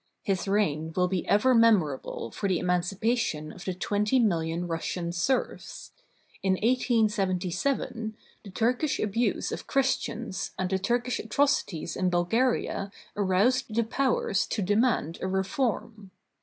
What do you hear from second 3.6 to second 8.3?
the twenty million Russian serfs. In 1877,